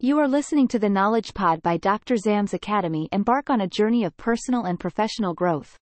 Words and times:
You 0.00 0.20
are 0.20 0.28
listening 0.28 0.68
to 0.68 0.78
the 0.78 0.88
Knowledge 0.88 1.34
Pod 1.34 1.60
by 1.60 1.76
Dr. 1.76 2.16
Zam's 2.16 2.54
Academy. 2.54 3.08
Embark 3.10 3.50
on 3.50 3.62
a 3.62 3.66
journey 3.66 4.04
of 4.04 4.16
personal 4.16 4.62
and 4.62 4.78
professional 4.78 5.34
growth. 5.34 5.76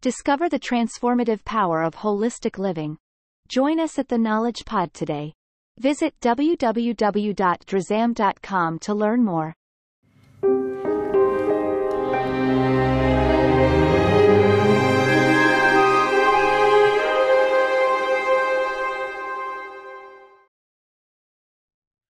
Discover 0.00 0.48
the 0.48 0.60
transformative 0.60 1.44
power 1.44 1.82
of 1.82 1.96
holistic 1.96 2.56
living. 2.56 2.98
Join 3.48 3.80
us 3.80 3.98
at 3.98 4.06
the 4.06 4.16
Knowledge 4.16 4.64
Pod 4.64 4.94
today. 4.94 5.32
Visit 5.80 6.14
www.drazam.com 6.20 8.78
to 8.78 8.94
learn 8.94 9.24
more. 9.24 9.56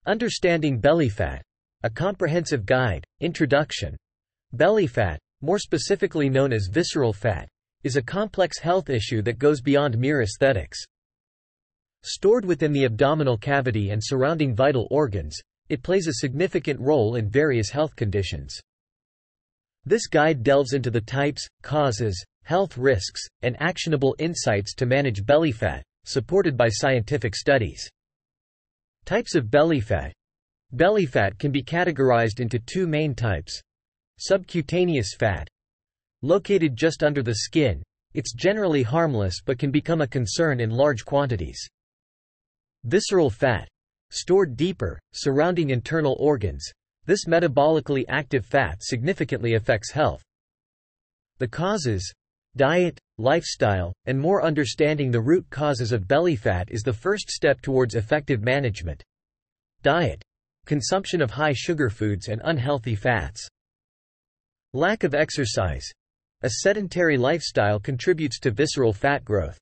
Understanding 0.04 0.80
belly 0.80 1.08
fat. 1.08 1.44
A 1.84 1.90
comprehensive 1.90 2.66
guide, 2.66 3.04
introduction. 3.20 3.96
Belly 4.52 4.88
fat, 4.88 5.20
more 5.42 5.60
specifically 5.60 6.28
known 6.28 6.52
as 6.52 6.66
visceral 6.68 7.12
fat, 7.12 7.48
is 7.84 7.94
a 7.94 8.02
complex 8.02 8.58
health 8.58 8.90
issue 8.90 9.22
that 9.22 9.38
goes 9.38 9.60
beyond 9.60 9.96
mere 9.96 10.22
aesthetics. 10.22 10.82
Stored 12.02 12.44
within 12.44 12.72
the 12.72 12.84
abdominal 12.84 13.38
cavity 13.38 13.90
and 13.90 14.02
surrounding 14.02 14.56
vital 14.56 14.88
organs, 14.90 15.38
it 15.68 15.84
plays 15.84 16.08
a 16.08 16.14
significant 16.14 16.80
role 16.80 17.14
in 17.14 17.30
various 17.30 17.70
health 17.70 17.94
conditions. 17.94 18.58
This 19.84 20.08
guide 20.08 20.42
delves 20.42 20.72
into 20.72 20.90
the 20.90 21.00
types, 21.00 21.46
causes, 21.62 22.20
health 22.42 22.76
risks, 22.76 23.24
and 23.42 23.56
actionable 23.60 24.16
insights 24.18 24.74
to 24.74 24.84
manage 24.84 25.24
belly 25.24 25.52
fat, 25.52 25.84
supported 26.04 26.56
by 26.56 26.70
scientific 26.70 27.36
studies. 27.36 27.88
Types 29.04 29.34
of 29.34 29.50
belly 29.50 29.80
fat. 29.80 30.12
Belly 30.72 31.06
fat 31.06 31.38
can 31.38 31.50
be 31.50 31.62
categorized 31.62 32.40
into 32.40 32.58
two 32.58 32.86
main 32.86 33.14
types. 33.14 33.60
Subcutaneous 34.18 35.14
fat. 35.18 35.48
Located 36.22 36.76
just 36.76 37.02
under 37.02 37.22
the 37.22 37.34
skin, 37.34 37.82
it's 38.14 38.32
generally 38.32 38.82
harmless 38.82 39.40
but 39.44 39.58
can 39.58 39.70
become 39.70 40.00
a 40.00 40.06
concern 40.06 40.60
in 40.60 40.70
large 40.70 41.04
quantities. 41.04 41.66
Visceral 42.84 43.30
fat. 43.30 43.68
Stored 44.10 44.56
deeper, 44.56 45.00
surrounding 45.12 45.70
internal 45.70 46.16
organs, 46.20 46.70
this 47.06 47.24
metabolically 47.26 48.04
active 48.08 48.46
fat 48.46 48.82
significantly 48.82 49.54
affects 49.54 49.90
health. 49.90 50.22
The 51.38 51.48
causes, 51.48 52.12
diet, 52.56 52.98
lifestyle, 53.18 53.92
and 54.06 54.18
more 54.18 54.42
understanding 54.44 55.10
the 55.10 55.20
root 55.20 55.48
causes 55.48 55.92
of 55.92 56.06
belly 56.06 56.36
fat 56.36 56.70
is 56.70 56.82
the 56.82 56.92
first 56.92 57.30
step 57.30 57.60
towards 57.62 57.94
effective 57.94 58.42
management. 58.42 59.02
Diet. 59.82 60.22
Consumption 60.66 61.22
of 61.22 61.30
high 61.30 61.54
sugar 61.54 61.88
foods 61.88 62.28
and 62.28 62.40
unhealthy 62.44 62.94
fats. 62.94 63.48
Lack 64.74 65.02
of 65.02 65.14
exercise. 65.14 65.90
A 66.42 66.50
sedentary 66.60 67.16
lifestyle 67.16 67.80
contributes 67.80 68.38
to 68.40 68.50
visceral 68.50 68.92
fat 68.92 69.24
growth. 69.24 69.58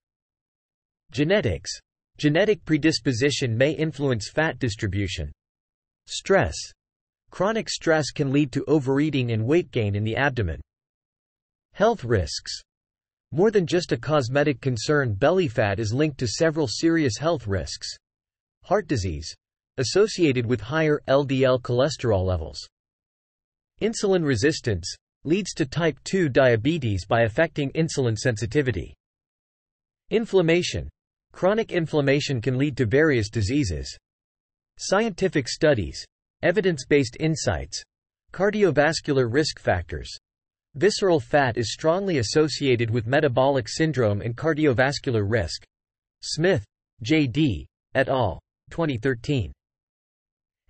Genetics. 1.10 1.70
Genetic 2.19 2.64
predisposition 2.64 3.56
may 3.56 3.70
influence 3.70 4.30
fat 4.30 4.58
distribution. 4.58 5.30
Stress. 6.06 6.56
Chronic 7.30 7.70
stress 7.70 8.10
can 8.10 8.32
lead 8.32 8.52
to 8.52 8.64
overeating 8.66 9.30
and 9.32 9.47
weight 9.47 9.70
gain 9.70 9.94
in 9.94 10.04
the 10.04 10.16
abdomen. 10.16 10.60
Health 11.72 12.04
risks. 12.04 12.60
More 13.33 13.53
than 13.53 13.64
just 13.64 13.92
a 13.92 13.97
cosmetic 13.97 14.61
concern 14.61 15.14
belly 15.14 15.47
fat 15.47 15.78
is 15.78 15.95
linked 15.95 16.19
to 16.19 16.27
several 16.27 16.67
serious 16.67 17.17
health 17.17 17.47
risks. 17.47 17.89
Heart 18.64 18.89
disease. 18.89 19.33
Associated 19.77 20.45
with 20.45 20.61
higher 20.61 21.00
LDL 21.06 21.62
cholesterol 21.62 22.25
levels. 22.25 22.59
Insulin 23.81 24.25
resistance. 24.25 24.92
Leads 25.22 25.55
to 25.55 25.64
type 25.64 25.97
2 26.05 26.28
diabetes 26.28 27.05
by 27.05 27.22
affecting 27.22 27.70
insulin 27.70 28.17
sensitivity. 28.19 28.95
Inflammation. 30.10 30.88
Chronic 31.33 31.71
inflammation 31.71 32.41
can 32.41 32.59
lead 32.59 32.77
to 32.78 32.84
various 32.84 33.31
diseases. 33.31 33.97
Scientific 34.77 35.49
studies. 35.49 36.04
Evidence-based 36.43 37.16
insights. 37.21 37.81
Cardiovascular 38.33 39.33
risk 39.33 39.60
factors. 39.60 40.19
Visceral 40.76 41.19
fat 41.19 41.56
is 41.56 41.72
strongly 41.72 42.19
associated 42.19 42.91
with 42.91 43.08
metabolic 43.08 43.69
syndrome 43.69 44.20
and 44.20 44.36
cardiovascular 44.36 45.28
risk. 45.28 45.64
Smith, 46.22 46.64
J.D., 47.03 47.66
et 47.97 48.08
al., 48.08 48.41
2013. 48.70 49.53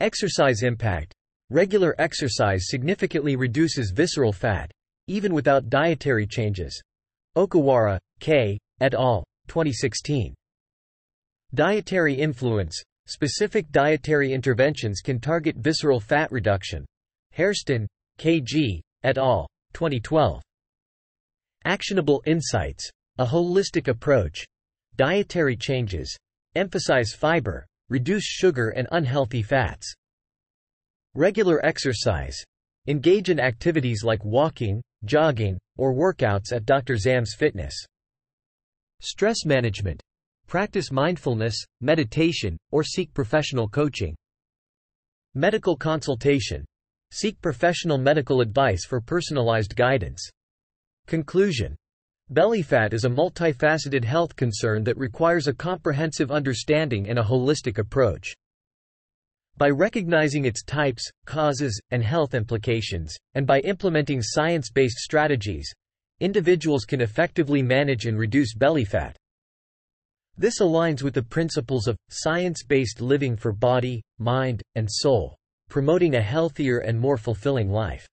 Exercise 0.01 0.63
impact. 0.63 1.13
Regular 1.51 1.95
exercise 1.99 2.69
significantly 2.69 3.37
reduces 3.37 3.93
visceral 3.95 4.33
fat, 4.33 4.71
even 5.07 5.35
without 5.35 5.69
dietary 5.69 6.27
changes. 6.27 6.81
Ohkawara, 7.37 7.99
K., 8.21 8.59
et 8.81 8.95
al., 8.95 9.23
2016. 9.49 10.35
Dietary 11.53 12.15
influence. 12.15 12.83
Specific 13.07 13.71
dietary 13.71 14.33
interventions 14.33 15.03
can 15.03 15.21
target 15.21 15.57
visceral 15.57 16.01
fat 16.01 16.33
reduction. 16.33 16.87
Hairston, 17.33 17.87
K.G., 18.17 18.81
et 19.03 19.19
al., 19.19 19.47
2012. 19.73 20.43
Actionable 21.65 22.23
Insights. 22.27 22.91
A 23.19 23.27
holistic 23.27 23.89
approach. 23.89 24.45
Dietary 24.97 25.57
changes. 25.57 26.17
Emphasize 26.55 27.13
fiber, 27.13 27.67
reduce 27.89 28.25
sugar 28.25 28.71
and 28.71 28.89
unhealthy 28.93 29.43
fats. 29.43 29.93
Regular 31.15 31.65
exercise. 31.65 32.37
Engage 32.87 33.31
in 33.31 33.39
activities 33.39 34.03
like 34.05 34.25
walking, 34.25 34.81
jogging, 35.05 35.59
or 35.77 35.95
workouts 35.95 36.53
at 36.53 36.65
Dr. 36.65 36.97
Zam's 36.97 37.35
Fitness. 37.35 37.75
Stress 39.01 39.45
management. 39.45 40.01
Practice 40.47 40.91
mindfulness, 40.91 41.57
meditation, 41.81 42.57
or 42.71 42.83
seek 42.83 43.15
professional 43.15 43.69
coaching. 43.69 44.17
Medical 45.35 45.77
consultation. 45.77 46.65
Seek 47.13 47.41
professional 47.41 47.99
medical 47.99 48.41
advice 48.41 48.85
for 48.85 49.01
personalized 49.01 49.75
guidance. 49.75 50.29
Conclusion 51.09 51.75
Belly 52.29 52.63
fat 52.63 52.95
is 52.95 53.05
a 53.05 53.09
multifaceted 53.09 54.05
health 54.05 54.37
concern 54.37 54.85
that 54.85 54.97
requires 54.97 55.49
a 55.49 55.53
comprehensive 55.53 56.31
understanding 56.31 57.09
and 57.09 57.19
a 57.19 57.25
holistic 57.25 57.79
approach. 57.79 58.33
By 59.57 59.71
recognizing 59.71 60.45
its 60.45 60.63
types, 60.63 61.11
causes, 61.27 61.81
and 61.91 62.05
health 62.05 62.35
implications, 62.35 63.17
and 63.35 63.45
by 63.45 63.59
implementing 63.63 64.23
science-based 64.23 64.99
strategies, 64.99 65.69
individuals 66.21 66.85
can 66.85 67.01
effectively 67.01 67.61
manage 67.61 68.07
and 68.07 68.17
reduce 68.17 68.55
belly 68.55 68.85
fat. 68.85 69.17
This 70.39 70.61
aligns 70.61 71.03
with 71.03 71.15
the 71.15 71.23
principles 71.25 71.89
of 71.89 71.97
science-based 72.09 73.01
living 73.01 73.37
for 73.37 73.53
body, 73.53 74.01
mind, 74.19 74.63
and 74.77 74.87
soul 74.89 75.40
promoting 75.71 76.17
a 76.17 76.21
healthier 76.21 76.79
and 76.81 77.01
more 77.01 77.17
fulfilling 77.17 77.71
life. 77.71 78.07